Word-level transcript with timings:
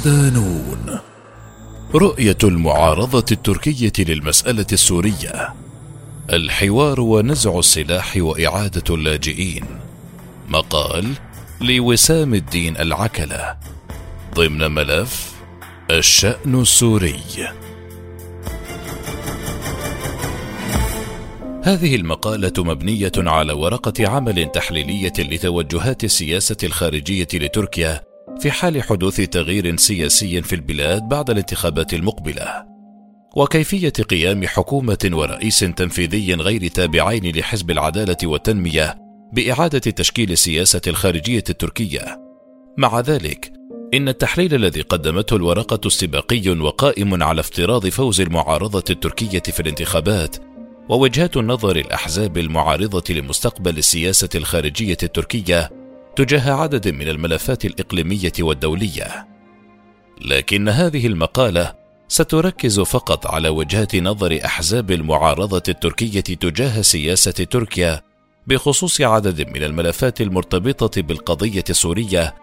صدانون 0.00 0.98
رؤية 1.94 2.36
المعارضة 2.44 3.24
التركية 3.32 3.92
للمسألة 3.98 4.66
السورية. 4.72 5.54
الحوار 6.32 7.00
ونزع 7.00 7.58
السلاح 7.58 8.16
وإعادة 8.16 8.94
اللاجئين. 8.94 9.64
مقال 10.48 11.12
لوسام 11.60 12.34
الدين 12.34 12.76
العكلة. 12.76 13.56
ضمن 14.34 14.70
ملف 14.70 15.32
الشأن 15.90 16.60
السوري. 16.60 17.20
هذه 21.64 21.96
المقالة 21.96 22.52
مبنية 22.58 23.12
على 23.16 23.52
ورقة 23.52 24.08
عمل 24.08 24.52
تحليلية 24.52 25.12
لتوجهات 25.18 26.04
السياسة 26.04 26.56
الخارجية 26.64 27.28
لتركيا 27.34 28.09
في 28.40 28.50
حال 28.50 28.82
حدوث 28.82 29.20
تغيير 29.20 29.76
سياسي 29.76 30.42
في 30.42 30.54
البلاد 30.54 31.02
بعد 31.02 31.30
الانتخابات 31.30 31.94
المقبلة. 31.94 32.66
وكيفية 33.36 33.88
قيام 33.88 34.46
حكومة 34.46 35.10
ورئيس 35.12 35.58
تنفيذي 35.58 36.34
غير 36.34 36.68
تابعين 36.68 37.36
لحزب 37.36 37.70
العدالة 37.70 38.16
والتنمية 38.24 38.94
بإعادة 39.32 39.78
تشكيل 39.78 40.32
السياسة 40.32 40.80
الخارجية 40.86 41.44
التركية. 41.50 42.20
مع 42.78 43.00
ذلك 43.00 43.52
إن 43.94 44.08
التحليل 44.08 44.54
الذي 44.54 44.80
قدمته 44.80 45.36
الورقة 45.36 45.86
استباقي 45.86 46.48
وقائم 46.48 47.22
على 47.22 47.40
افتراض 47.40 47.86
فوز 47.86 48.20
المعارضة 48.20 48.84
التركية 48.90 49.42
في 49.52 49.60
الانتخابات 49.60 50.36
ووجهات 50.88 51.36
النظر 51.36 51.76
الأحزاب 51.76 52.38
المعارضة 52.38 53.14
لمستقبل 53.14 53.78
السياسة 53.78 54.28
الخارجية 54.34 54.98
التركية 55.02 55.79
تجاه 56.20 56.52
عدد 56.52 56.88
من 56.88 57.08
الملفات 57.08 57.64
الإقليمية 57.64 58.32
والدولية. 58.40 59.28
لكن 60.20 60.68
هذه 60.68 61.06
المقالة 61.06 61.74
ستركز 62.08 62.80
فقط 62.80 63.26
على 63.26 63.48
وجهات 63.48 63.96
نظر 63.96 64.38
أحزاب 64.44 64.90
المعارضة 64.90 65.62
التركية 65.68 66.20
تجاه 66.20 66.82
سياسة 66.82 67.30
تركيا 67.30 68.00
بخصوص 68.46 69.00
عدد 69.00 69.48
من 69.48 69.62
الملفات 69.62 70.20
المرتبطة 70.20 71.02
بالقضية 71.02 71.64
السورية 71.70 72.34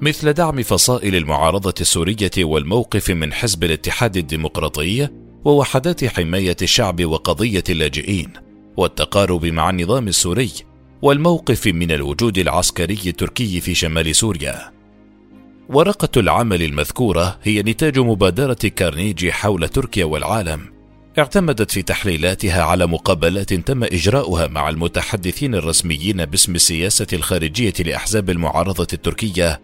مثل 0.00 0.32
دعم 0.32 0.62
فصائل 0.62 1.16
المعارضة 1.16 1.74
السورية 1.80 2.30
والموقف 2.38 3.10
من 3.10 3.32
حزب 3.32 3.64
الاتحاد 3.64 4.16
الديمقراطي 4.16 5.08
ووحدات 5.44 6.04
حماية 6.04 6.56
الشعب 6.62 7.04
وقضية 7.04 7.64
اللاجئين 7.68 8.32
والتقارب 8.76 9.46
مع 9.46 9.70
النظام 9.70 10.08
السوري 10.08 10.52
والموقف 11.04 11.66
من 11.66 11.92
الوجود 11.92 12.38
العسكري 12.38 12.98
التركي 13.06 13.60
في 13.60 13.74
شمال 13.74 14.16
سوريا. 14.16 14.72
ورقة 15.68 16.20
العمل 16.20 16.62
المذكورة 16.62 17.38
هي 17.42 17.62
نتاج 17.62 17.98
مبادرة 17.98 18.54
كارنيجي 18.54 19.32
حول 19.32 19.68
تركيا 19.68 20.04
والعالم 20.04 20.60
اعتمدت 21.18 21.70
في 21.70 21.82
تحليلاتها 21.82 22.62
على 22.62 22.86
مقابلات 22.86 23.54
تم 23.54 23.84
إجراؤها 23.84 24.46
مع 24.46 24.68
المتحدثين 24.68 25.54
الرسميين 25.54 26.24
باسم 26.24 26.54
السياسة 26.54 27.06
الخارجية 27.12 27.74
لأحزاب 27.80 28.30
المعارضة 28.30 28.86
التركية 28.92 29.60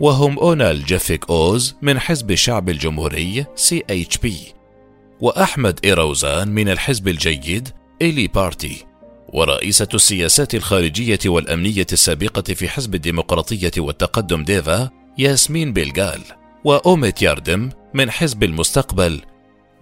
وهم 0.00 0.38
أونال 0.38 0.84
جيفيك 0.84 1.30
أوز 1.30 1.76
من 1.82 1.98
حزب 1.98 2.30
الشعب 2.30 2.68
الجمهوري 2.68 3.46
C 3.56 3.82
P 4.22 4.36
وأحمد 5.20 5.80
إيروزان 5.84 6.48
من 6.48 6.68
الحزب 6.68 7.08
الجيد 7.08 7.68
İYİ 8.02 8.26
Parti. 8.26 8.93
ورئيسة 9.34 9.88
السياسات 9.94 10.54
الخارجية 10.54 11.18
والأمنية 11.26 11.86
السابقة 11.92 12.54
في 12.54 12.68
حزب 12.68 12.94
الديمقراطية 12.94 13.70
والتقدم 13.78 14.44
DEVA 14.44 14.90
ياسمين 15.18 15.72
بيلغال 15.72 16.20
وأوميت 16.64 17.22
ياردم 17.22 17.70
من 17.94 18.10
حزب 18.10 18.42
المستقبل 18.42 19.20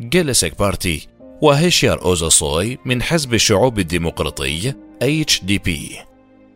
Gelecek 0.01 0.59
Parti 0.59 1.09
وهيشيار 1.43 2.05
أوزاسوي 2.05 2.79
من 2.85 3.03
حزب 3.03 3.35
الشعوب 3.35 3.79
الديمقراطي 3.79 4.73
HDP 5.05 5.71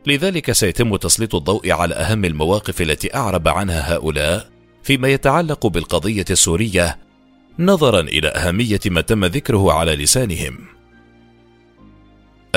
لذلك 0.07 0.53
سيتم 0.53 0.97
تسليط 0.97 1.35
الضوء 1.35 1.71
على 1.71 1.95
أهم 1.95 2.25
المواقف 2.25 2.83
التي 2.83 3.15
أعرب 3.15 3.49
عنها 3.49 3.95
هؤلاء 3.95 4.49
فيما 4.83 5.09
يتعلق 5.09 5.67
بالقضية 5.67 6.25
السورية 6.31 6.99
نظرا 7.59 8.01
إلى 8.01 8.29
أهمية 8.29 8.81
ما 8.87 9.01
تم 9.01 9.25
ذكره 9.25 9.73
على 9.73 9.97
لسانهم. 9.97 10.76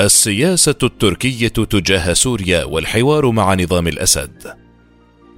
السياسة 0.00 0.74
التركية 0.82 1.48
تجاه 1.48 2.12
سوريا 2.12 2.64
والحوار 2.64 3.30
مع 3.30 3.54
نظام 3.54 3.88
الأسد. 3.88 4.54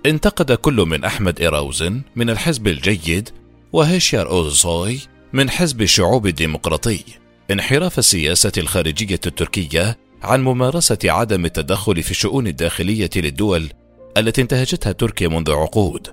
انتقد 0.06 0.52
كل 0.52 0.74
من 0.74 1.04
أحمد 1.04 1.40
إيراوزن 1.40 2.02
من 2.16 2.30
الحزب 2.30 2.68
الجيد 2.68 3.28
وهيشيار 3.72 4.30
أوزوي 4.30 4.98
من 5.32 5.50
حزب 5.50 5.82
الشعوب 5.82 6.26
الديمقراطي 6.26 7.04
انحراف 7.50 7.98
السياسة 7.98 8.52
الخارجية 8.58 9.20
التركية 9.26 9.98
عن 10.22 10.44
ممارسة 10.44 10.98
عدم 11.04 11.44
التدخل 11.44 12.02
في 12.02 12.10
الشؤون 12.10 12.46
الداخلية 12.46 13.10
للدول 13.16 13.68
التي 14.16 14.42
انتهجتها 14.42 14.92
تركيا 14.92 15.28
منذ 15.28 15.50
عقود. 15.50 16.08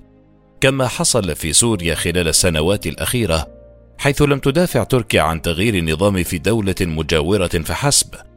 كما 0.61 0.88
حصل 0.88 1.35
في 1.35 1.53
سوريا 1.53 1.95
خلال 1.95 2.27
السنوات 2.27 2.88
الأخيرة 2.88 3.47
حيث 3.97 4.21
لم 4.21 4.39
تدافع 4.39 4.83
تركيا 4.83 5.21
عن 5.21 5.41
تغيير 5.41 5.75
النظام 5.75 6.23
في 6.23 6.38
دولة 6.38 6.75
مجاورة 6.81 7.47
فحسب. 7.47 8.28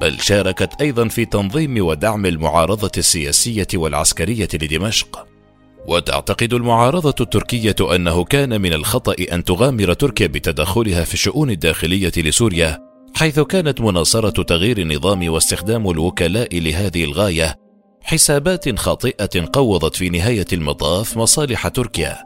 بل 0.00 0.20
شاركت 0.20 0.80
أيضا 0.80 1.08
في 1.08 1.24
تنظيم 1.24 1.86
ودعم 1.86 2.26
المعارضة 2.26 2.90
السياسية 2.98 3.66
والعسكرية 3.74 4.48
لدمشق. 4.54 5.26
وتعتقد 5.86 6.52
المعارضة 6.52 7.14
التركية 7.20 7.76
أنه 7.94 8.24
كان 8.24 8.60
من 8.60 8.72
الخطأ 8.72 9.14
أن 9.32 9.44
تغامر 9.44 9.92
تركيا 9.92 10.26
بتدخلها 10.26 11.04
في 11.04 11.14
الشؤون 11.14 11.50
الداخلية 11.50 12.12
لسوريا 12.16 12.78
حيث 13.14 13.40
كانت 13.40 13.80
مناصرة 13.80 14.42
تغيير 14.42 14.78
النظام 14.78 15.28
واستخدام 15.28 15.90
الوكلاء 15.90 16.58
لهذه 16.58 17.04
الغاية. 17.04 17.56
حسابات 18.02 18.78
خاطئة 18.78 19.48
قوضت 19.52 19.96
في 19.96 20.08
نهاية 20.08 20.46
المطاف 20.52 21.16
مصالح 21.16 21.68
تركيا. 21.68 22.18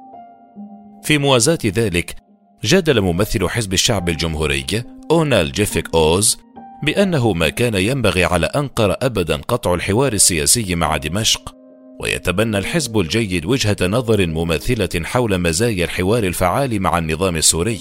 في 1.02 1.18
موازاة 1.18 1.58
ذلك 1.66 2.16
جادل 2.64 3.00
ممثل 3.00 3.48
حزب 3.48 3.72
الشعب 3.72 4.08
الجمهوري 4.08 4.64
أونال 5.10 5.52
جيفيك 5.52 5.94
أوز 5.94 6.38
بأنه 6.84 7.32
ما 7.32 7.48
كان 7.48 7.74
ينبغي 7.74 8.24
على 8.24 8.46
أنقرة 8.46 8.96
ابدا 9.02 9.36
قطع 9.36 9.74
الحوار 9.74 10.12
السياسي 10.12 10.74
مع 10.74 10.96
دمشق 10.96 11.54
ويتبنى 12.00 12.58
الحزب 12.58 12.98
الجيد 12.98 13.46
وجهة 13.46 13.76
نظر 13.82 14.26
مماثلة 14.26 15.04
حول 15.04 15.38
مزايا 15.38 15.84
الحوار 15.84 16.24
الفعال 16.24 16.82
مع 16.82 16.98
النظام 16.98 17.36
السوري. 17.36 17.80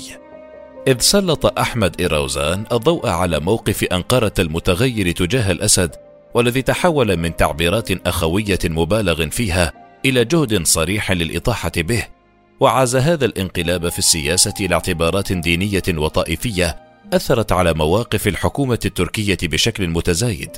إذ 0.88 1.00
سلط 1.00 1.60
أحمد 1.60 2.02
ايروزان 2.02 2.64
الضوء 2.72 3.08
على 3.08 3.40
موقف 3.40 3.84
أنقرة 3.84 4.34
المتغير 4.40 5.12
تجاه 5.12 5.52
الأسد 5.52 5.96
والذي 6.34 6.62
تحول 6.62 7.18
من 7.18 7.36
تعبيرات 7.36 8.08
أخوية 8.08 8.60
مبالغ 8.66 9.30
فيها 9.30 9.74
إلى 10.06 10.26
جهد 10.26 10.66
صريح 10.68 11.12
للإطاحة 11.12 11.72
به 11.78 12.06
وعاز 12.60 12.96
هذا 12.96 13.26
الانقلاب 13.26 13.90
في 13.90 14.00
السياسة 14.00 14.54
لاعتبارات 14.60 15.34
دينية 15.34 15.84
وطائفية 15.90 16.83
أثرت 17.16 17.52
على 17.52 17.74
مواقف 17.74 18.28
الحكومة 18.28 18.80
التركية 18.86 19.38
بشكل 19.44 19.88
متزايد. 19.88 20.50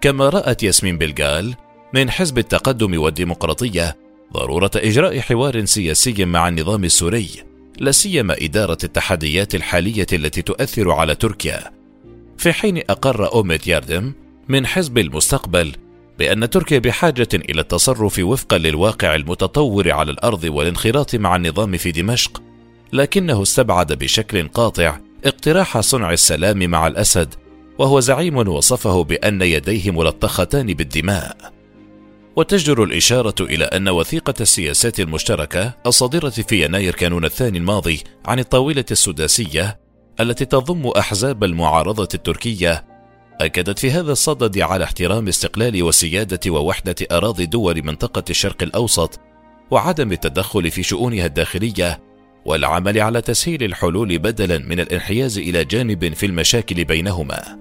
كما 0.00 0.28
رأت 0.28 0.62
ياسمين 0.62 0.98
بلغال 0.98 1.54
من 1.94 2.10
حزب 2.10 2.38
التقدم 2.38 3.00
والديمقراطية 3.00 3.96
ضرورة 4.32 4.70
إجراء 4.76 5.20
حوار 5.20 5.64
سياسي 5.64 6.24
مع 6.24 6.48
النظام 6.48 6.84
السوري 6.84 7.28
لا 7.78 7.90
سيما 7.90 8.36
إدارة 8.40 8.78
التحديات 8.84 9.54
الحالية 9.54 10.06
التي 10.12 10.42
تؤثر 10.42 10.90
على 10.90 11.14
تركيا. 11.14 11.70
في 12.38 12.52
حين 12.52 12.78
أقر 12.78 13.32
اوميت 13.32 13.66
ياردم 13.66 14.12
من 14.48 14.66
حزب 14.66 14.98
المستقبل 14.98 15.72
بأن 16.18 16.50
تركيا 16.50 16.78
بحاجة 16.78 17.28
إلى 17.34 17.60
التصرف 17.60 18.18
وفقا 18.18 18.58
للواقع 18.58 19.14
المتطور 19.14 19.90
على 19.90 20.10
الأرض 20.10 20.44
والانخراط 20.44 21.14
مع 21.14 21.36
النظام 21.36 21.76
في 21.76 21.92
دمشق 21.92 22.42
لكنه 22.92 23.42
استبعد 23.42 23.92
بشكل 23.92 24.48
قاطع 24.48 24.98
اقتراح 25.24 25.80
صنع 25.80 26.12
السلام 26.12 26.58
مع 26.58 26.86
الأسد 26.86 27.34
وهو 27.78 28.00
زعيم 28.00 28.36
وصفه 28.36 29.04
بأن 29.04 29.42
يديه 29.42 29.90
ملطختان 29.90 30.66
بالدماء. 30.66 31.54
وتجدر 32.36 32.82
الإشارة 32.82 33.34
إلى 33.40 33.64
أن 33.64 33.88
وثيقة 33.88 34.34
السياسات 34.40 35.00
المشتركة 35.00 35.72
الصادرة 35.86 36.28
في 36.28 36.64
يناير 36.64 36.94
كانون 36.94 37.24
الثاني 37.24 37.58
الماضي 37.58 38.00
عن 38.26 38.38
الطاولة 38.38 38.84
السداسية 38.90 39.80
التي 40.20 40.44
تضم 40.44 40.86
أحزاب 40.86 41.44
المعارضة 41.44 42.08
التركية 42.14 42.84
أكدت 43.40 43.78
في 43.78 43.90
هذا 43.90 44.12
الصدد 44.12 44.58
على 44.58 44.84
احترام 44.84 45.28
استقلال 45.28 45.82
وسيادة 45.82 46.50
ووحدة 46.50 46.94
أراضي 47.12 47.46
دول 47.46 47.82
منطقة 47.86 48.24
الشرق 48.30 48.62
الأوسط 48.62 49.20
وعدم 49.70 50.12
التدخل 50.12 50.70
في 50.70 50.82
شؤونها 50.82 51.26
الداخلية 51.26 52.00
والعمل 52.44 53.00
على 53.00 53.20
تسهيل 53.20 53.62
الحلول 53.62 54.18
بدلا 54.18 54.58
من 54.58 54.80
الانحياز 54.80 55.38
إلى 55.38 55.64
جانب 55.64 56.14
في 56.14 56.26
المشاكل 56.26 56.84
بينهما. 56.84 57.58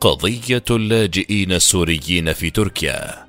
قضية 0.00 0.64
اللاجئين 0.70 1.52
السوريين 1.52 2.32
في 2.32 2.50
تركيا. 2.50 3.28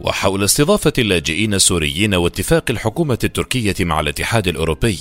وحول 0.00 0.44
استضافة 0.44 0.92
اللاجئين 0.98 1.54
السوريين 1.54 2.14
واتفاق 2.14 2.64
الحكومة 2.70 3.18
التركية 3.24 3.74
مع 3.80 4.00
الاتحاد 4.00 4.48
الأوروبي 4.48 4.98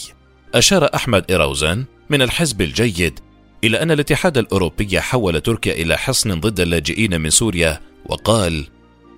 أشار 0.54 0.90
أحمد 0.96 1.26
إيراوزان 1.30 1.86
من 2.10 2.22
الحزب 2.22 2.62
الجيد 2.62 3.20
إلى 3.64 3.82
أن 3.82 3.92
الاتحاد 3.92 4.38
الأوروبي 4.38 5.02
حول 5.02 5.42
تركيا 5.42 5.74
إلى 5.74 5.98
حصن 5.98 6.40
ضد 6.40 6.60
اللاجئين 6.60 7.22
من 7.22 7.30
سوريا 7.30 7.82
وقال 8.06 8.68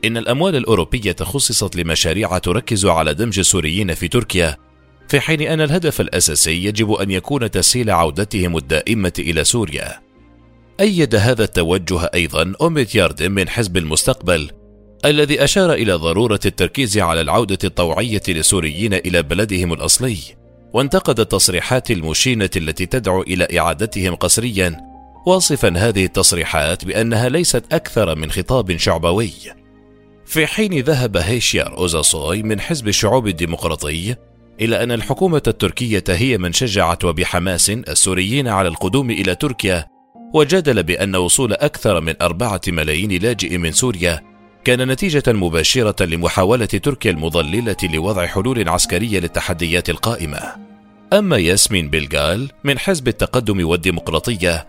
إن 0.05 0.17
الأموال 0.17 0.55
الأوروبية 0.55 1.15
خصصت 1.21 1.75
لمشاريع 1.75 2.37
تركز 2.37 2.85
على 2.85 3.13
دمج 3.13 3.39
السوريين 3.39 3.93
في 3.93 4.07
تركيا 4.07 4.57
في 5.07 5.19
حين 5.19 5.41
أن 5.41 5.61
الهدف 5.61 6.01
الأساسي 6.01 6.65
يجب 6.65 6.91
أن 6.91 7.11
يكون 7.11 7.51
تسهيل 7.51 7.91
عودتهم 7.91 8.57
الدائمة 8.57 9.13
إلى 9.19 9.43
سوريا. 9.43 9.99
أيد 10.79 11.15
هذا 11.15 11.43
التوجه 11.43 12.09
أيضا 12.13 12.53
أوميت 12.61 12.95
ياردن 12.95 13.31
من 13.31 13.49
حزب 13.49 13.77
المستقبل 13.77 14.51
الذي 15.05 15.43
أشار 15.43 15.73
إلى 15.73 15.93
ضرورة 15.93 16.39
التركيز 16.45 16.97
على 16.97 17.21
العودة 17.21 17.57
الطوعية 17.63 18.21
للسوريين 18.27 18.93
إلى 18.93 19.23
بلدهم 19.23 19.73
الأصلي 19.73 20.17
وانتقد 20.73 21.19
التصريحات 21.19 21.91
المشينة 21.91 22.49
التي 22.55 22.85
تدعو 22.85 23.21
إلى 23.21 23.59
إعادتهم 23.59 24.15
قسريا. 24.15 24.81
واصفا 25.25 25.73
هذه 25.77 26.05
التصريحات 26.05 26.85
بأنها 26.85 27.29
ليست 27.29 27.73
أكثر 27.73 28.15
من 28.15 28.31
خطاب 28.31 28.77
شعبوي. 28.77 29.31
في 30.25 30.47
حين 30.47 30.79
ذهب 30.79 31.17
هيشيار 31.17 31.77
أوزاسوي 31.77 32.43
من 32.43 32.59
حزب 32.59 32.87
الشعوب 32.87 33.27
الديمقراطي 33.27 34.15
إلى 34.63 34.83
أن 34.83 34.91
الحكومة 34.91 35.41
التركية 35.47 36.03
هي 36.09 36.37
من 36.37 36.53
شجعت 36.53 37.05
وبحماس 37.05 37.69
السوريين 37.69 38.47
على 38.47 38.67
القدوم 38.67 39.11
إلى 39.11 39.35
تركيا 39.35 39.85
وجادل 40.33 40.83
بأن 40.83 41.15
وصول 41.15 41.53
أكثر 41.53 42.01
من 42.01 42.13
أربعة 42.21 42.61
ملايين 42.67 43.11
لاجئ 43.21 43.57
من 43.57 43.71
سوريا 43.71 44.21
كان 44.63 44.91
نتيجة 44.91 45.23
مباشرة 45.27 46.05
لمحاولة 46.05 46.65
تركيا 46.65 47.11
المضللة 47.11 47.75
لوضع 47.83 48.25
حلول 48.25 48.69
عسكرية 48.69 49.19
للتحديات 49.19 49.89
القائمة. 49.89 50.39
أما 51.13 51.37
ياسمين 51.37 51.89
بلغال 51.89 52.51
من 52.63 52.79
حزب 52.79 53.07
التقدم 53.07 53.67
والديمقراطية 53.67 54.67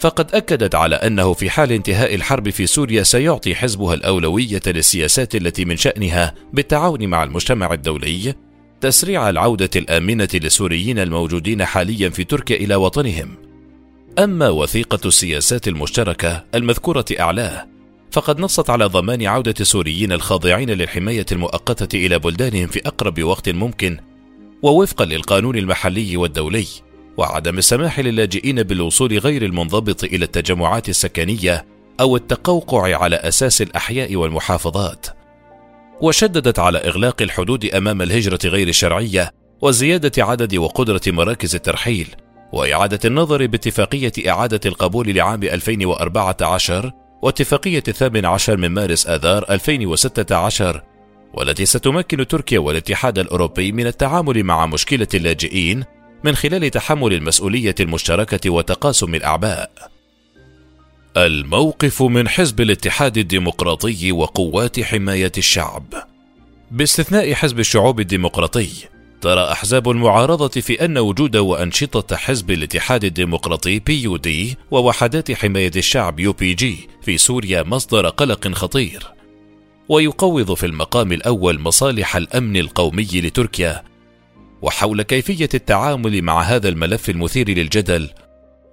فقد 0.00 0.34
أكدت 0.34 0.74
على 0.74 0.96
أنه 0.96 1.32
في 1.32 1.50
حال 1.50 1.72
انتهاء 1.72 2.14
الحرب 2.14 2.50
في 2.50 2.66
سوريا 2.66 3.02
سيعطي 3.02 3.54
حزبها 3.54 3.94
الأولوية 3.94 4.62
للسياسات 4.66 5.34
التي 5.34 5.64
من 5.64 5.76
شأنها 5.76 6.34
بالتعاون 6.52 7.06
مع 7.06 7.24
المجتمع 7.24 7.72
الدولي 7.72 8.34
تسريع 8.80 9.28
العودة 9.30 9.70
الآمنة 9.76 10.28
للسوريين 10.34 10.98
الموجودين 10.98 11.64
حاليا 11.64 12.08
في 12.08 12.24
تركيا 12.24 12.56
إلى 12.56 12.74
وطنهم. 12.74 13.36
أما 14.18 14.48
وثيقة 14.48 14.98
السياسات 15.04 15.68
المشتركة 15.68 16.44
المذكورة 16.54 17.04
أعلاه 17.20 17.68
فقد 18.12 18.40
نصت 18.40 18.70
على 18.70 18.84
ضمان 18.84 19.26
عودة 19.26 19.54
السوريين 19.60 20.12
الخاضعين 20.12 20.70
للحماية 20.70 21.26
المؤقتة 21.32 21.96
إلى 22.06 22.18
بلدانهم 22.18 22.66
في 22.66 22.80
أقرب 22.86 23.22
وقت 23.22 23.48
ممكن 23.48 23.98
ووفقا 24.62 25.04
للقانون 25.04 25.56
المحلي 25.56 26.16
والدولي 26.16 26.66
وعدم 27.16 27.58
السماح 27.58 28.00
للاجئين 28.00 28.62
بالوصول 28.62 29.18
غير 29.18 29.44
المنضبط 29.44 30.04
إلى 30.04 30.24
التجمعات 30.24 30.88
السكنية 30.88 31.66
أو 32.00 32.16
التقوقع 32.16 32.96
على 32.96 33.16
أساس 33.16 33.62
الأحياء 33.62 34.16
والمحافظات 34.16 35.06
وشددت 36.00 36.58
على 36.58 36.78
إغلاق 36.78 37.22
الحدود 37.22 37.64
أمام 37.64 38.02
الهجرة 38.02 38.38
غير 38.44 38.68
الشرعية 38.68 39.30
وزيادة 39.62 40.24
عدد 40.24 40.56
وقدرة 40.56 41.00
مراكز 41.06 41.54
الترحيل 41.54 42.14
وإعادة 42.52 42.98
النظر 43.04 43.46
باتفاقية 43.46 44.12
إعادة 44.28 44.60
القبول 44.66 45.14
لعام 45.14 45.42
2014 45.42 46.92
واتفاقية 47.22 47.82
الثامن 47.88 48.26
عشر 48.26 48.56
من 48.56 48.68
مارس 48.68 49.06
آذار 49.06 49.44
2016 49.50 50.82
والتي 51.34 51.66
ستمكن 51.66 52.26
تركيا 52.26 52.58
والاتحاد 52.58 53.18
الأوروبي 53.18 53.72
من 53.72 53.86
التعامل 53.86 54.44
مع 54.44 54.66
مشكلة 54.66 55.08
اللاجئين 55.14 55.84
من 56.24 56.34
خلال 56.34 56.70
تحمل 56.70 57.12
المسؤولية 57.12 57.74
المشتركة 57.80 58.50
وتقاسم 58.50 59.14
الأعباء. 59.14 59.70
الموقف 61.16 62.02
من 62.02 62.28
حزب 62.28 62.60
الاتحاد 62.60 63.18
الديمقراطي 63.18 64.12
وقوات 64.12 64.80
حماية 64.80 65.32
الشعب. 65.38 65.84
باستثناء 66.70 67.34
حزب 67.34 67.58
الشعوب 67.60 68.00
الديمقراطي 68.00 68.68
ترى 69.20 69.52
أحزاب 69.52 69.90
المعارضة 69.90 70.48
في 70.48 70.84
أن 70.84 70.98
وجود 70.98 71.36
وأنشطة 71.36 72.16
حزب 72.16 72.50
الاتحاد 72.50 73.04
الديمقراطي 73.04 73.78
PYD 73.78 74.56
ووحدات 74.70 75.32
حماية 75.32 75.70
الشعب 75.76 76.20
YPG 76.20 76.88
في 77.02 77.18
سوريا 77.18 77.62
مصدر 77.62 78.08
قلق 78.08 78.48
خطير. 78.48 79.06
ويقوض 79.88 80.54
في 80.54 80.66
المقام 80.66 81.12
الأول 81.12 81.60
مصالح 81.60 82.16
الأمن 82.16 82.56
القومي 82.56 83.08
لتركيا. 83.14 83.82
وحول 84.62 85.02
كيفية 85.02 85.48
التعامل 85.54 86.22
مع 86.22 86.42
هذا 86.42 86.68
الملف 86.68 87.10
المثير 87.10 87.50
للجدل 87.50 88.10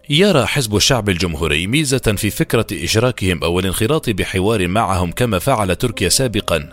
يرى 0.10 0.46
حزب 0.46 0.76
الشعب 0.76 1.10
الجمهوري 1.10 1.68
ميزة 1.68 1.98
في 2.18 2.30
فكرة 2.30 2.66
إشراكهم 2.72 3.44
أو 3.44 3.60
الانخراط 3.60 4.10
بحوار 4.10 4.68
معهم 4.68 5.12
كما 5.12 5.40
فعل 5.40 5.76
تركيا 5.76 6.10
سابقا. 6.10 6.70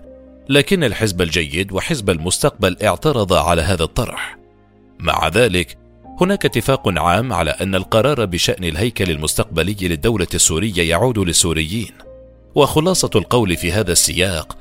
لكن 0.48 0.84
الحزب 0.84 1.22
الجيد 1.22 1.72
وحزب 1.72 2.10
المستقبل 2.10 2.76
اعترض 2.82 3.32
على 3.32 3.62
هذا 3.62 3.82
الطرح. 3.82 4.38
مع 4.98 5.28
ذلك 5.28 5.78
هناك 6.20 6.44
اتفاق 6.44 6.98
عام 6.98 7.32
على 7.32 7.50
أن 7.50 7.74
القرار 7.74 8.24
بشأن 8.24 8.64
الهيكل 8.64 9.10
المستقبلي 9.10 9.76
للدولة 9.80 10.28
السورية 10.34 10.90
يعود 10.90 11.18
للسوريين. 11.18 11.92
وخلاصة 12.54 13.10
القول 13.14 13.56
في 13.56 13.72
هذا 13.72 13.92
السياق 13.92 14.58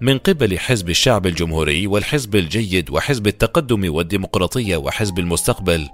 من 0.00 0.18
قبل 0.18 0.58
حزب 0.58 0.90
الشعب 0.90 1.26
الجمهوري 1.26 1.86
والحزب 1.86 2.36
الجيد 2.36 2.90
وحزب 2.90 3.26
التقدم 3.26 3.94
والديمقراطية 3.94 4.76
وحزب 4.76 5.18
المستقبل 5.18 5.88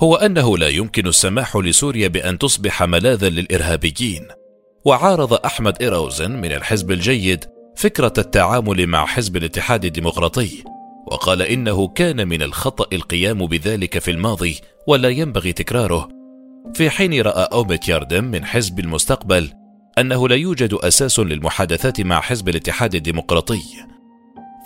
هو 0.00 0.14
أنه 0.14 0.58
لا 0.58 0.68
يمكن 0.68 1.06
السماح 1.06 1.56
لسوريا 1.56 2.08
بأن 2.08 2.38
تصبح 2.38 2.82
ملاذا 2.82 3.28
للإرهابيين. 3.28 4.28
وعارض 4.84 5.32
أحمد 5.32 5.82
إيراوزن 5.82 6.30
من 6.30 6.52
الحزب 6.52 6.90
الجيد 6.90 7.44
فكرة 7.76 8.12
التعامل 8.18 8.86
مع 8.86 9.06
حزب 9.06 9.36
الاتحاد 9.36 9.84
الديمقراطي 9.84 10.64
وقال 11.06 11.42
إنه 11.42 11.88
كان 11.88 12.28
من 12.28 12.42
الخطأ 12.42 12.86
القيام 12.92 13.46
بذلك 13.46 13.98
في 13.98 14.10
الماضي 14.10 14.60
ولا 14.86 15.08
ينبغي 15.08 15.52
تكراره. 15.52 16.08
في 16.74 16.90
حين 16.90 17.20
رأى 17.20 17.48
أوميت 17.52 17.88
ياردم 17.88 18.24
من 18.24 18.44
حزب 18.44 18.80
المستقبل 18.80 19.50
أنه 19.98 20.28
لا 20.28 20.36
يوجد 20.36 20.74
أساس 20.74 21.18
للمحادثات 21.20 22.00
مع 22.00 22.20
حزب 22.20 22.48
الاتحاد 22.48 22.94
الديمقراطي. 22.94 23.62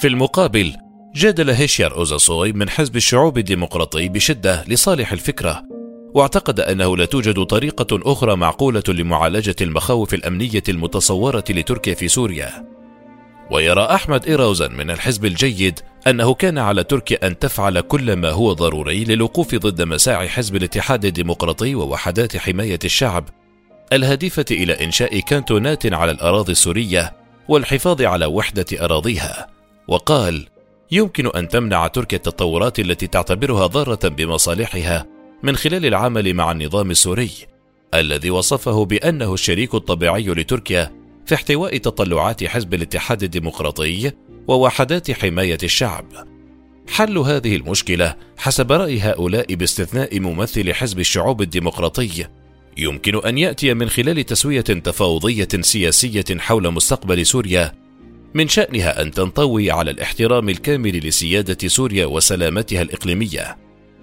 في 0.01 0.09
المقابل 0.09 0.73
جادل 1.17 1.51
هيشيار 1.51 1.97
أوزاسوي 1.97 2.53
من 2.53 2.71
حزب 2.71 2.97
الشعوب 2.97 3.39
الديمقراطي 3.39 4.09
بشدة 4.09 4.65
لصالح 4.69 5.13
الفكرة 5.13 5.63
واعتقد 6.15 6.61
أنه 6.61 6.97
لا 6.97 7.05
توجد 7.05 7.45
طريقة 7.45 8.13
أخرى 8.13 8.37
معقولة 8.37 8.83
لمعالجة 8.89 9.57
المخاوف 9.61 10.15
الأمنية 10.15 10.63
المتصورة 10.69 11.45
لتركيا 11.51 11.95
في 11.95 12.09
سوريا. 12.09 12.67
ويرى 13.51 13.85
أحمد 13.85 14.27
إيراوزن 14.27 14.73
من 14.73 14.91
الحزب 14.91 15.25
الجيد 15.25 15.81
أنه 16.07 16.35
كان 16.35 16.59
على 16.59 16.85
تركيا 16.85 17.27
أن 17.27 17.39
تفعل 17.39 17.81
كل 17.81 18.17
ما 18.17 18.31
هو 18.31 18.53
ضروري 18.53 19.05
للوقوف 19.05 19.55
ضد 19.55 19.83
مساعي 19.83 20.29
حزب 20.29 20.57
الاتحاد 20.57 21.05
الديمقراطي 21.05 21.75
ووحدات 21.75 22.37
حماية 22.37 22.79
الشعب. 22.85 23.29
الهادفة 23.93 24.47
إلى 24.51 24.85
إنشاء 24.85 25.21
كانتونات 25.21 25.93
على 25.93 26.11
الأراضي 26.11 26.53
السورية 26.53 27.13
والحفاظ 27.49 28.03
على 28.03 28.27
وحدة 28.27 28.67
أراضيها. 28.85 29.47
وقال 29.89 30.56
يمكن 30.91 31.27
أن 31.27 31.49
تمنع 31.49 31.87
تركيا 31.87 32.19
التطورات 32.19 32.81
التي 32.81 33.07
تعتبرها 33.07 33.67
ضارة 33.67 34.09
بمصالحها 34.09 35.07
من 35.43 35.57
خلال 35.57 35.87
العمل 35.87 36.35
مع 36.35 36.53
النظام 36.53 36.91
السوري 36.91 37.31
الذي 37.95 38.31
وصفه 38.31 38.85
بأنه 38.85 39.35
الشريك 39.35 39.75
الطبيعي 39.75 40.27
لتركيا 40.27 40.93
في 41.27 41.35
احتواء 41.35 41.77
تطلعات 41.77 42.45
حزب 42.45 42.75
الاتحاد 42.75 43.23
الديمقراطي 43.23 44.13
ووحدات 44.49 45.11
حماية 45.11 45.59
الشعب. 45.63 46.05
حل 46.89 47.19
هذه 47.19 47.57
المشكلة 47.57 48.15
حسب 48.37 48.73
رأي 48.73 49.01
هؤلاء 49.01 49.55
باستثناء 49.55 50.21
ممثل 50.21 50.75
حزب 50.75 50.99
الشعوب 50.99 51.43
الديمقراطي 51.43 52.27
يمكن 52.79 53.27
أن 53.27 53.39
يأتي 53.39 53.75
من 53.75 53.89
خلال 53.89 54.27
تسوية 54.27 54.61
تفاوضية 54.61 55.49
سياسية 55.61 56.39
حول 56.39 56.71
مستقبل 56.71 57.27
سوريا 57.27 57.86
من 58.37 58.49
شأنها 58.49 59.03
أن 59.03 59.11
تنطوي 59.11 59.71
على 59.71 59.91
الاحترام 59.91 60.49
الكامل 60.49 61.09
لسيادة 61.09 61.69
سوريا 61.69 62.07
وسلامتها 62.07 62.83
الإقليمية. 62.83 63.57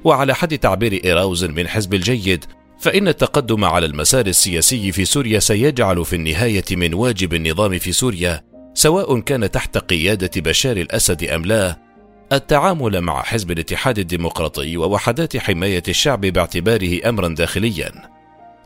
وعلى 0.04 0.36
حد 0.36 0.58
تعبير 0.58 1.02
إيراوزن 1.06 1.52
من 1.52 1.68
حزب 1.68 1.94
الجيد 1.94 2.46
فإن 2.80 3.08
التقدم 3.08 3.66
على 3.66 3.86
المسار 3.86 4.25
السياسي 4.25 4.92
في 4.92 5.06
سوريا 5.06 5.40
سيجعل 5.40 6.06
في 6.06 6.16
النهاية 6.16 6.63
من 6.72 6.94
واجب 6.94 7.34
النظام 7.34 7.80
في 7.80 7.92
سوريا 7.92 8.42
سواء 8.74 9.20
كان 9.20 9.52
تحت 9.52 9.78
قيادة 9.78 10.42
بشار 10.42 10.78
الأسد 10.78 11.24
أم 11.24 11.46
لا 11.46 11.78
التعامل 12.32 13.02
مع 13.02 13.24
حزب 13.24 13.52
الاتحاد 13.52 14.00
الديمقراطي 14.00 14.78
ووحدات 14.78 15.38
حماية 15.38 15.84
الشعب 15.88 16.22
باعتباره 16.22 17.10
أمرا 17.10 17.28
داخليا 17.28 18.12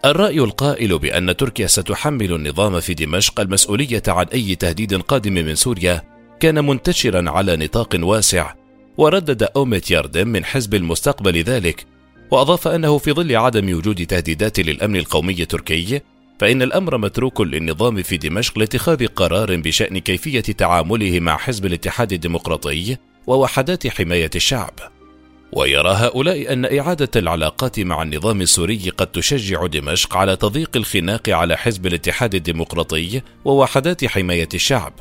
الرأي 0.05 0.39
القائل 0.39 0.99
بأن 0.99 1.37
تركيا 1.37 1.67
ستحمل 1.67 2.33
النظام 2.33 2.79
في 2.79 2.93
دمشق 2.93 3.39
المسؤولية 3.39 4.03
عن 4.07 4.25
أي 4.25 4.55
تهديد 4.55 5.01
قادم 5.01 5.33
من 5.33 5.55
سوريا 5.55 6.01
كان 6.39 6.65
منتشرا 6.65 7.29
على 7.29 7.55
نطاق 7.55 7.95
واسع 7.99 8.53
وردد 8.97 9.47
أوميت 9.55 9.91
ياردم 9.91 10.27
من 10.27 10.45
حزب 10.45 10.75
المستقبل 10.75 11.37
ذلك 11.43 11.85
وأضاف 12.31 12.67
أنه 12.67 12.97
في 12.97 13.11
ظل 13.11 13.35
عدم 13.35 13.77
وجود 13.77 14.05
تهديدات 14.05 14.59
للأمن 14.59 14.95
القومي 14.95 15.41
التركي 15.41 16.01
فإن 16.39 16.61
الأمر 16.61 16.97
متروك 16.97 17.41
للنظام 17.41 18.03
في 18.03 18.17
دمشق 18.17 18.59
لاتخاذ 18.59 19.07
قرار 19.07 19.55
بشأن 19.55 19.97
كيفية 19.97 20.39
تعامله 20.41 21.19
مع 21.19 21.37
حزب 21.37 21.65
الاتحاد 21.65 22.13
الديمقراطي 22.13 22.97
ووحدات 23.27 23.87
حماية 23.87 24.29
الشعب. 24.35 24.96
ويرى 25.53 25.89
هؤلاء 25.89 26.53
أن 26.53 26.79
إعادة 26.79 27.09
العلاقات 27.15 27.79
مع 27.79 28.01
النظام 28.01 28.41
السوري 28.41 28.89
قد 28.89 29.07
تشجع 29.07 29.65
دمشق 29.65 30.17
على 30.17 30.35
تضييق 30.35 30.77
الخناق 30.77 31.29
على 31.29 31.57
حزب 31.57 31.87
الاتحاد 31.87 32.35
الديمقراطي 32.35 33.21
ووحدات 33.45 34.05
حماية 34.05 34.49
الشعب، 34.53 34.93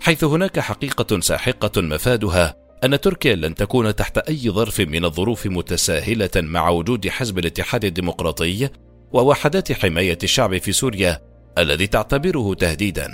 حيث 0.00 0.24
هناك 0.24 0.60
حقيقة 0.60 1.20
ساحقة 1.20 1.82
مفادها 1.82 2.56
أن 2.84 3.00
تركيا 3.00 3.34
لن 3.34 3.54
تكون 3.54 3.94
تحت 3.94 4.18
أي 4.18 4.50
ظرف 4.50 4.80
من 4.80 5.04
الظروف 5.04 5.46
متساهلة 5.46 6.30
مع 6.36 6.68
وجود 6.68 7.08
حزب 7.08 7.38
الاتحاد 7.38 7.84
الديمقراطي 7.84 8.68
ووحدات 9.12 9.72
حماية 9.72 10.18
الشعب 10.22 10.58
في 10.58 10.72
سوريا 10.72 11.20
الذي 11.58 11.86
تعتبره 11.86 12.54
تهديدا. 12.54 13.10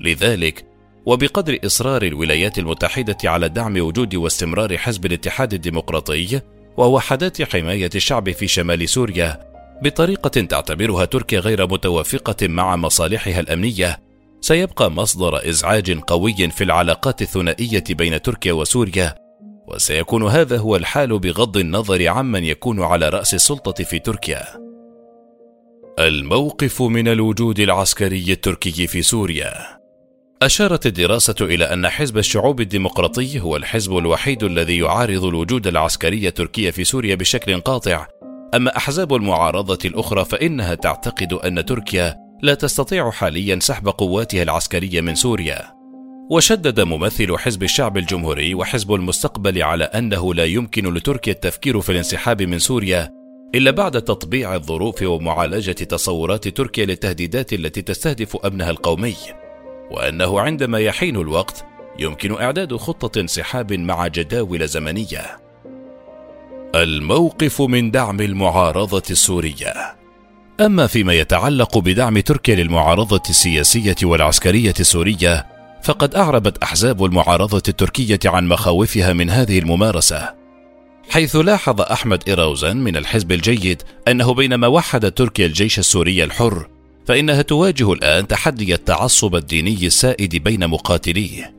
لذلك 0.00 0.73
وبقدر 1.06 1.58
إصرار 1.64 2.02
الولايات 2.02 2.58
المتحدة 2.58 3.16
على 3.24 3.48
دعم 3.48 3.80
وجود 3.80 4.14
واستمرار 4.14 4.78
حزب 4.78 5.06
الاتحاد 5.06 5.54
الديمقراطي 5.54 6.40
ووحدات 6.76 7.42
حماية 7.42 7.90
الشعب 7.94 8.30
في 8.30 8.48
شمال 8.48 8.88
سوريا 8.88 9.54
بطريقة 9.82 10.40
تعتبرها 10.40 11.04
تركيا 11.04 11.40
غير 11.40 11.66
متوافقة 11.66 12.48
مع 12.48 12.76
مصالحها 12.76 13.40
الأمنية 13.40 14.00
سيبقى 14.40 14.90
مصدر 14.90 15.48
إزعاج 15.48 15.98
قوي 15.98 16.50
في 16.50 16.64
العلاقات 16.64 17.22
الثنائية 17.22 17.84
بين 17.90 18.22
تركيا 18.22 18.52
وسوريا 18.52 19.14
وسيكون 19.68 20.22
هذا 20.22 20.58
هو 20.58 20.76
الحال 20.76 21.18
بغض 21.18 21.56
النظر 21.56 22.08
عمن 22.08 22.44
يكون 22.44 22.82
على 22.82 23.08
رأس 23.08 23.34
السلطة 23.34 23.84
في 23.84 23.98
تركيا. 23.98 24.44
الموقف 25.98 26.82
من 26.82 27.08
الوجود 27.08 27.60
العسكري 27.60 28.32
التركي 28.32 28.86
في 28.86 29.02
سوريا. 29.02 29.83
أشارت 30.42 30.86
الدراسة 30.86 31.34
إلى 31.40 31.64
أن 31.64 31.88
حزب 31.88 32.18
الشعوب 32.18 32.60
الديمقراطي 32.60 33.40
هو 33.40 33.56
الحزب 33.56 33.96
الوحيد 33.96 34.42
الذي 34.42 34.78
يعارض 34.78 35.24
الوجود 35.24 35.66
العسكري 35.66 36.28
التركي 36.28 36.72
في 36.72 36.84
سوريا 36.84 37.14
بشكل 37.14 37.60
قاطع. 37.60 38.06
أما 38.54 38.76
أحزاب 38.76 39.14
المعارضة 39.14 39.78
الأخرى 39.84 40.24
فإنها 40.24 40.74
تعتقد 40.74 41.32
أن 41.32 41.64
تركيا 41.64 42.16
لا 42.42 42.54
تستطيع 42.54 43.10
حاليا 43.10 43.58
سحب 43.62 43.88
قواتها 43.88 44.42
العسكرية 44.42 45.00
من 45.00 45.14
سوريا. 45.14 45.74
وشدد 46.30 46.80
ممثل 46.80 47.38
حزب 47.38 47.62
الشعب 47.62 47.96
الجمهوري 47.96 48.54
وحزب 48.54 48.94
المستقبل 48.94 49.62
على 49.62 49.84
أنه 49.84 50.34
لا 50.34 50.44
يمكن 50.44 50.94
لتركيا 50.94 51.32
التفكير 51.32 51.80
في 51.80 51.92
الانسحاب 51.92 52.42
من 52.42 52.58
سوريا 52.58 53.10
إلا 53.54 53.70
بعد 53.70 54.02
تطبيع 54.02 54.54
الظروف 54.54 55.02
ومعالجة 55.02 55.72
تصورات 55.72 56.48
تركيا 56.48 56.86
للتهديدات 56.86 57.52
التي 57.52 57.82
تستهدف 57.82 58.36
أمنها 58.36 58.70
القومي. 58.70 59.14
وأنه 59.90 60.40
عندما 60.40 60.78
يحين 60.78 61.16
الوقت 61.16 61.64
يمكن 61.98 62.40
إعداد 62.40 62.76
خطة 62.76 63.20
انسحاب 63.20 63.72
مع 63.72 64.06
جداول 64.06 64.68
زمنية. 64.68 65.38
الموقف 66.74 67.62
من 67.62 67.90
دعم 67.90 68.20
المعارضة 68.20 69.02
السورية. 69.10 69.74
أما 70.60 70.86
فيما 70.86 71.12
يتعلق 71.12 71.78
بدعم 71.78 72.18
تركيا 72.20 72.54
للمعارضة 72.54 73.22
السياسية 73.30 73.96
والعسكرية 74.02 74.74
السورية 74.80 75.46
فقد 75.82 76.14
أعربت 76.14 76.62
أحزاب 76.62 77.04
المعارضة 77.04 77.62
التركية 77.68 78.18
عن 78.24 78.48
مخاوفها 78.48 79.12
من 79.12 79.30
هذه 79.30 79.58
الممارسة. 79.58 80.34
حيث 81.10 81.36
لاحظ 81.36 81.80
أحمد 81.80 82.22
إيراوزن 82.28 82.76
من 82.76 82.96
الحزب 82.96 83.32
الجيد 83.32 83.82
أنه 84.08 84.34
بينما 84.34 84.66
وحد 84.66 85.12
تركيا 85.12 85.46
الجيش 85.46 85.78
السوري 85.78 86.24
الحر 86.24 86.68
فإنها 87.06 87.42
تواجه 87.42 87.92
الآن 87.92 88.26
تحدي 88.26 88.74
التعصب 88.74 89.34
الديني 89.34 89.86
السائد 89.86 90.36
بين 90.36 90.68
مقاتليه. 90.68 91.54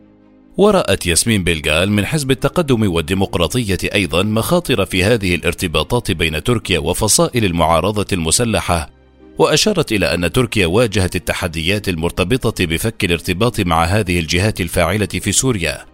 ورأت 0.57 1.05
ياسمين 1.05 1.43
بلغال 1.43 1.91
من 1.91 2.05
حزب 2.05 2.31
التقدم 2.31 2.93
والديمقراطية 2.93 3.77
أيضا 3.95 4.23
مخاطر 4.23 4.85
في 4.85 5.03
هذه 5.03 5.35
الارتباطات 5.35 6.11
بين 6.11 6.43
تركيا 6.43 6.79
وفصائل 6.79 7.45
المعارضة 7.45 8.05
المسلحة 8.13 8.89
وأشارت 9.37 9.91
إلى 9.91 10.13
أن 10.13 10.31
تركيا 10.31 10.67
واجهت 10.67 11.15
التحديات 11.15 11.89
المرتبطة 11.89 12.65
بفك 12.65 13.05
الارتباط 13.05 13.59
مع 13.59 13.83
هذه 13.83 14.19
الجهات 14.19 14.61
الفاعلة 14.61 15.05
في 15.05 15.31
سوريا. 15.31 15.85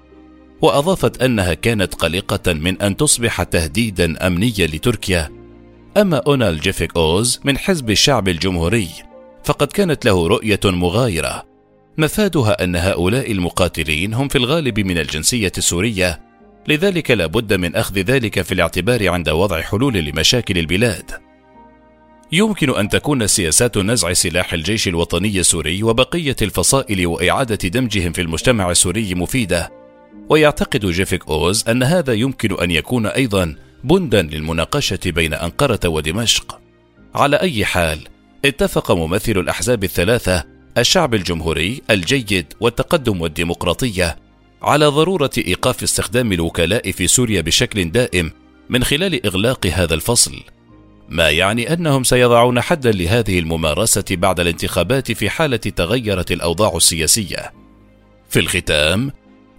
وأضافت 0.61 1.21
أنها 1.21 1.53
كانت 1.53 1.95
قلقة 1.95 2.53
من 2.53 2.81
أن 2.81 2.97
تصبح 2.97 3.43
تهديدا 3.43 4.27
أمنيا 4.27 4.67
لتركيا. 4.67 5.29
أما 5.97 6.17
أونال 6.17 6.59
جيفيك 6.59 6.95
أوز 6.95 7.39
من 7.43 7.57
حزب 7.57 7.89
الشعب 7.89 8.29
الجمهوري 8.29 8.89
فقد 9.43 9.67
كانت 9.67 10.05
له 10.05 10.27
رؤية 10.27 10.59
مغايرة. 10.65 11.45
مفادها 11.97 12.63
أن 12.63 12.75
هؤلاء 12.75 13.31
المقاتلين 13.31 14.13
هم 14.13 14.27
في 14.27 14.37
الغالب 14.37 14.79
من 14.79 14.97
الجنسية 14.97 15.51
السورية 15.57 16.21
لذلك 16.67 17.11
لا 17.11 17.25
بد 17.25 17.53
من 17.53 17.75
أخذ 17.75 17.99
ذلك 17.99 18.41
في 18.41 18.51
الاعتبار 18.51 19.09
عند 19.09 19.29
وضع 19.29 19.61
حلول 19.61 19.93
لمشاكل 19.93 20.57
البلاد. 20.57 21.11
يمكن 22.31 22.75
أن 22.75 22.89
تكون 22.89 23.27
سياسات 23.27 23.77
نزع 23.77 24.13
سلاح 24.13 24.53
الجيش 24.53 24.87
الوطني 24.87 25.39
السوري 25.39 25.83
وبقية 25.83 26.35
الفصائل 26.41 27.07
وإعادة 27.07 27.69
دمجهم 27.69 28.11
في 28.11 28.21
المجتمع 28.21 28.71
السوري 28.71 29.15
مفيدة 29.15 29.71
ويعتقد 30.29 30.85
جيفيك 30.85 31.27
أوز 31.27 31.69
أن 31.69 31.83
هذا 31.83 32.13
يمكن 32.13 32.59
أن 32.59 32.71
يكون 32.71 33.05
أيضا 33.05 33.55
بندا 33.83 34.21
للمناقشة 34.21 34.99
بين 35.05 35.33
أنقرة 35.33 35.89
ودمشق. 35.89 36.59
على 37.15 37.35
أي 37.35 37.65
حال 37.65 38.07
اتفق 38.45 38.91
ممثل 38.91 39.31
الأحزاب 39.31 39.83
الثلاثة 39.83 40.43
الشعب 40.77 41.13
الجمهوري 41.13 41.81
الجيد 41.89 42.53
والتقدم 42.59 43.21
والديمقراطية 43.21 44.15
على 44.61 44.85
ضرورة 44.85 45.29
إيقاف 45.37 45.83
استخدام 45.83 46.33
الوكلاء 46.33 46.91
في 46.91 47.07
سوريا 47.07 47.41
بشكل 47.41 47.91
دائم 47.91 48.31
من 48.69 48.83
خلال 48.83 49.25
إغلاق 49.25 49.67
هذا 49.67 49.93
الفصل. 49.93 50.43
ما 51.09 51.29
يعني 51.29 51.73
أنهم 51.73 52.03
سيضعون 52.03 52.61
حدا 52.61 52.91
لهذه 52.91 53.39
الممارسة 53.39 54.03
بعد 54.11 54.39
الانتخابات 54.39 55.11
في 55.11 55.29
حالة 55.29 55.57
تغيرت 55.57 56.31
الأوضاع 56.31 56.75
السياسية. 56.75 57.51
في 58.29 58.39
الختام 58.39 59.11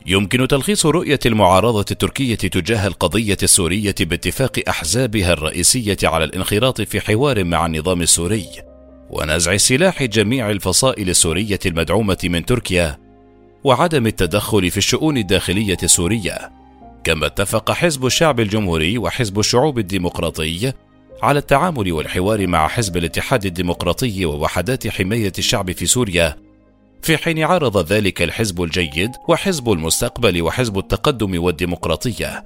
يمكن 0.06 0.48
تلخيص 0.48 0.86
رؤية 0.86 1.20
المعارضة 1.26 1.86
التركية 1.90 2.34
تجاه 2.34 2.86
القضية 2.86 3.38
السورية 3.42 3.94
باتفاق 4.00 4.60
أحزابها 4.68 5.32
الرئيسية 5.32 5.98
على 6.02 6.24
الانخراط 6.24 6.80
في 6.80 7.00
حوار 7.00 7.44
مع 7.44 7.66
النظام 7.66 8.02
السوري. 8.02 8.71
ونزع 9.12 9.56
سلاح 9.56 10.02
جميع 10.02 10.50
الفصائل 10.50 11.10
السورية 11.10 11.58
المدعومة 11.66 12.18
من 12.24 12.44
تركيا 12.44 12.98
وعدم 13.64 14.06
التدخل 14.06 14.70
في 14.70 14.76
الشؤون 14.76 15.16
الداخلية 15.16 15.76
السورية. 15.82 16.52
كما 17.04 17.26
اتفق 17.26 17.70
حزب 17.70 18.06
الشعب 18.06 18.40
الجمهوري 18.40 18.98
وحزب 18.98 19.38
الشعوب 19.38 19.78
الديمقراطي 19.78 20.72
على 21.22 21.38
التعامل 21.38 21.92
والحوار 21.92 22.46
مع 22.46 22.68
حزب 22.68 22.96
الاتحاد 22.96 23.46
الديمقراطي 23.46 24.24
ووحدات 24.24 24.88
حماية 24.88 25.32
الشعب 25.38 25.72
في 25.72 25.86
سوريا. 25.86 26.36
في 27.02 27.16
حين 27.16 27.38
عارض 27.42 27.92
ذلك 27.92 28.22
الحزب 28.22 28.62
الجيد 28.62 29.10
وحزب 29.28 29.72
المستقبل 29.72 30.42
وحزب 30.42 30.78
التقدم 30.78 31.42
والديمقراطية. 31.42 32.44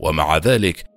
ومع 0.00 0.36
ذلك 0.36 0.89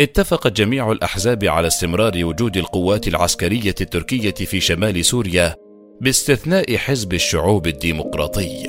اتفقت 0.00 0.52
جميع 0.52 0.92
الأحزاب 0.92 1.44
على 1.44 1.66
استمرار 1.66 2.24
وجود 2.24 2.56
القوات 2.56 3.08
العسكرية 3.08 3.74
التركية 3.80 4.30
في 4.30 4.60
شمال 4.60 5.04
سوريا 5.04 5.54
باستثناء 6.00 6.76
حزب 6.76 7.14
الشعوب 7.14 7.66
الديمقراطي. 7.66 8.66